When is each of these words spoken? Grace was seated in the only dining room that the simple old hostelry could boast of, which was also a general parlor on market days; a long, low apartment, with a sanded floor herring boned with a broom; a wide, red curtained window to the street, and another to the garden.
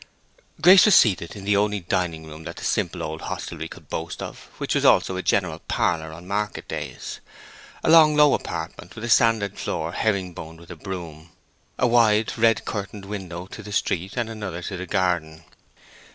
Grace 0.61 0.85
was 0.85 0.95
seated 0.95 1.35
in 1.35 1.43
the 1.45 1.55
only 1.55 1.81
dining 1.81 2.25
room 2.25 2.43
that 2.43 2.55
the 2.55 2.63
simple 2.63 3.03
old 3.03 3.21
hostelry 3.21 3.67
could 3.67 3.87
boast 3.87 4.19
of, 4.19 4.49
which 4.57 4.73
was 4.73 4.83
also 4.83 5.15
a 5.15 5.21
general 5.21 5.59
parlor 5.67 6.11
on 6.11 6.27
market 6.27 6.67
days; 6.67 7.19
a 7.83 7.89
long, 7.91 8.15
low 8.15 8.33
apartment, 8.33 8.95
with 8.95 9.03
a 9.03 9.09
sanded 9.11 9.59
floor 9.59 9.91
herring 9.93 10.33
boned 10.33 10.59
with 10.59 10.71
a 10.71 10.75
broom; 10.75 11.29
a 11.77 11.85
wide, 11.85 12.35
red 12.35 12.65
curtained 12.65 13.05
window 13.05 13.45
to 13.45 13.61
the 13.61 13.71
street, 13.71 14.17
and 14.17 14.27
another 14.27 14.63
to 14.63 14.75
the 14.75 14.87
garden. 14.87 15.43